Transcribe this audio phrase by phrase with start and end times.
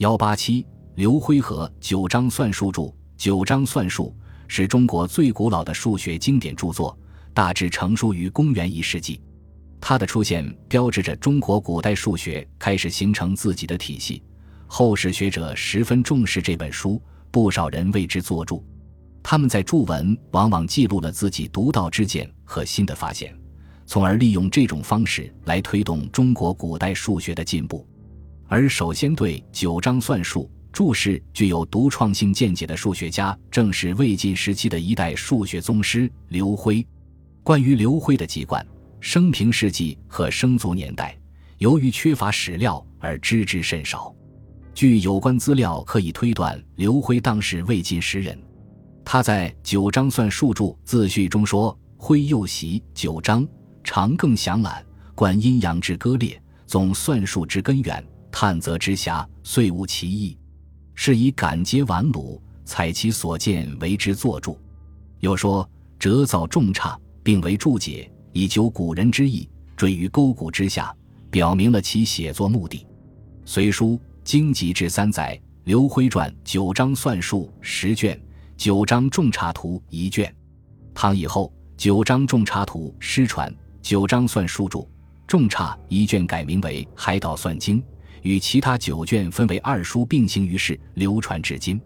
[0.00, 2.86] 幺八七，刘辉和《九章算术注》
[3.18, 4.16] 《九章算术》
[4.48, 6.98] 是中国最古老的数学经典著作，
[7.34, 9.20] 大致成书于公元一世纪。
[9.78, 14.22] 它的出现标志着中国古代数学开始形成自己的体系。
[14.66, 16.98] 后世学者十分重视这本书，
[17.30, 18.64] 不少人为之作注。
[19.22, 23.38] 他们在注文往往记录了自己独到之见和新的发现，
[23.84, 27.86] 从而利用这种方式来推动中国古代数学的进步。
[28.50, 36.84] 而首先对《九章算术》注释具有独创性见解的数学家，正是魏晋时期的一代数学宗师刘辉。
[37.44, 38.66] 关于刘辉的籍贯、
[38.98, 41.16] 生平事迹和生卒年代，
[41.58, 44.12] 由于缺乏史料而知之甚少。
[44.74, 48.36] 据有关资料可以推断，刘辉当是魏晋时人。
[49.04, 53.46] 他在《九章算术注》自序中说：“辉又习九章，
[53.84, 60.36] 常更详览，观阴阳之割裂，总算术之根源。”探泽之暇，遂悟其意，
[60.94, 64.58] 是以感揭玩鲁，采其所见为之作注。
[65.20, 70.94] 又说折造重差，并为注解，以究古人之意，坠于沟谷之下，
[71.30, 72.86] 表明了其写作目的。
[73.44, 78.18] 隋书经籍志三载，刘辉传九章算术十卷，
[78.56, 80.34] 九章重差图一卷。
[80.94, 84.88] 唐以后，九章重差图失传，九章算术注
[85.26, 87.82] 重差一卷改名为海岛算经。
[88.22, 91.80] 与其他九卷分为二书并行于世，流传至今。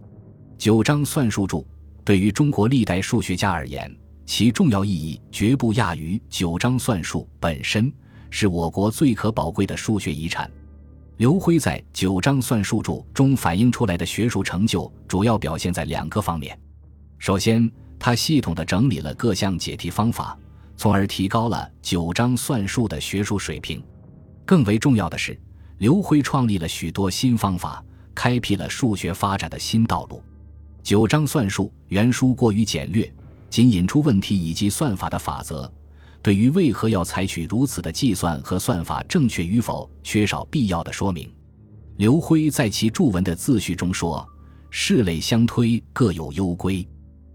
[0.57, 1.65] 九章算术注
[2.03, 3.93] 对于中国历代数学家而言，
[4.25, 7.91] 其重要意义绝不亚于九章算术本身，
[8.29, 10.49] 是我国最可宝贵的数学遗产。
[11.17, 16.57] 刘辉在九章算术注中反映出来的学术成就，主要表现在两个方面。
[17.17, 20.37] 首先，他系统地整理了各项解题方法，
[20.75, 23.81] 从而提高了九章算术的学术水平。
[24.45, 25.39] 更为重要的是。
[25.77, 30.23] 刘辉创立了许多新方法，开辟了数学发展的新道路。
[30.81, 33.11] 九章算术原书过于简略，
[33.49, 35.69] 仅引出问题以及算法的法则，
[36.21, 41.29] 对于为何要采取如此的计算和算法正确与否，缺少必要的说明。
[41.97, 44.25] 刘辉在其注文的自序中说
[44.69, 46.87] ：“事类相推，各有优归，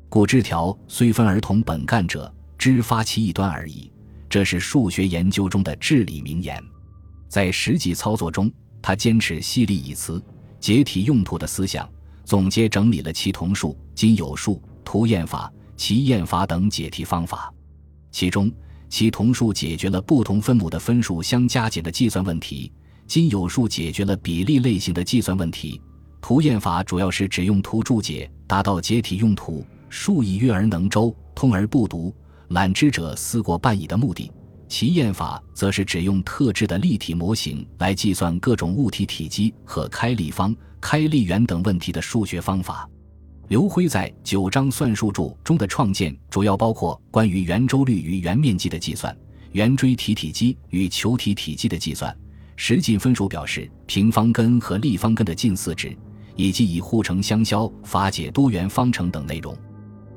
[0.08, 3.92] 故之条虽分而同本干者，知发其一端而已。”
[4.30, 6.62] 这是数学研究中的至理名言。
[7.30, 8.50] 在实际操作中，
[8.82, 10.20] 他坚持犀利以词、
[10.58, 11.88] 解体用途的思想，
[12.24, 17.54] 总结整理了其同数、今有数、图验法、其验法等解题方法。
[18.10, 18.50] 其中，
[18.88, 22.68] 其同数解决了不同分母的分数相加减的计算问题；
[23.06, 25.80] 今有数解决了比例类型的计算问题；
[26.20, 32.12] 图验法主要是只用图注解，达到解体用途、数以约而能周、通而不读、
[32.48, 34.32] 览之者思过半矣的目的。
[34.70, 42.88] 其验法则是只用特制的立体模型来计算各种物体体积和开立方、开立圆等问题的数学方法。
[43.48, 49.14] 刘辉在《九章算术注》中的创建主要包括关于圆周率与圆面积的计算、
[49.50, 52.16] 圆锥体体积与球体体积的计算、
[52.54, 55.94] 实际分数表示平方根和立方根的近似值，
[56.36, 59.54] 以及以互乘相消法解多元方程等内容。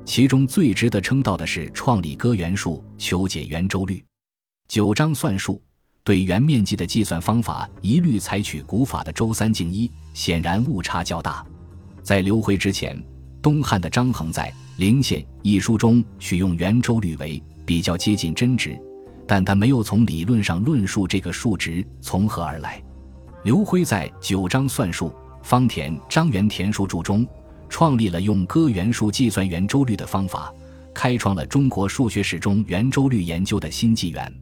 [0.04, 4.04] 其中最值得称道的是创立割圆术，求解圆周率。
[4.68, 5.62] 九章算术
[6.02, 11.46] 对圆面积的计算方法一律采取古法的周三径一，显然误差较大。
[12.02, 13.00] 在刘辉之前，
[13.40, 18.76] 东汉的张衡在《灵县》一书中取用圆周率为比较接近真值，
[19.28, 22.82] 但他没有从理论上论述这个数值从何而来。
[23.44, 27.24] 刘辉在《九章算术方田张元田书注》中
[27.68, 30.52] 创立了用割圆数计算圆周率的方法，
[30.92, 34.34] 开创了中国数学史中圆周率研究的新纪元。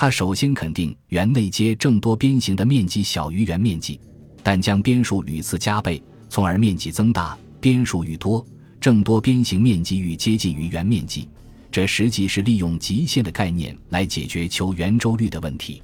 [0.00, 3.98] 他首先肯定圆内接正多边形的面积小于圆面积，
[4.44, 7.36] 但将边数屡次加倍，从而面积增大。
[7.60, 8.46] 边数愈多，
[8.80, 11.28] 正多边形面积愈接近于圆面积。
[11.68, 15.82] 这实际是利用极限的概念来解决求圆周率的问题。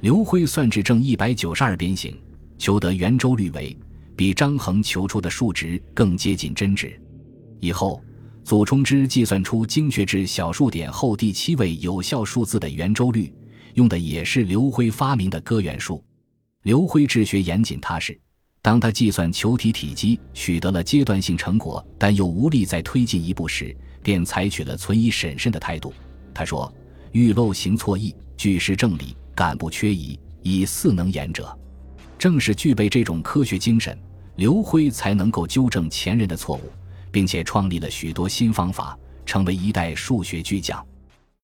[0.00, 2.14] 刘辉算至正一百九十二边形，
[2.58, 3.74] 求得圆周率为
[4.14, 7.00] 比张衡求出的数值更接近真值。
[7.60, 8.02] 以后。
[8.44, 13.34] 祖冲之计算出精确至小数点后第七位有效数字的圆周率，
[13.76, 16.04] 用的也是刘辉发明的割圆术。
[16.62, 18.18] 刘辉治学严谨踏实，
[18.60, 25.94] 当他计算球体体积取得了阶段性成果，但又无力再推进一步时，便采取了存疑审慎的态度。
[26.34, 26.72] 他说
[27.12, 31.56] ：“欲漏行错异，据实正理，敢不缺疑，以四能言者。”
[32.18, 33.98] 正是具备这种科学精神，
[34.36, 36.72] 刘辉才能够纠正前人的错误。
[37.12, 40.86] 并且创立了许多新方法，成为一代数学巨匠。